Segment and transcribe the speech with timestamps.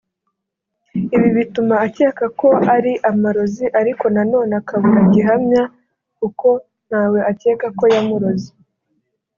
[1.15, 5.63] Ibi bituma akeka ko ari amarozi ariko nanone akabura gihamya
[6.19, 6.47] kuko
[6.87, 8.49] nta we akeka ko yamuroze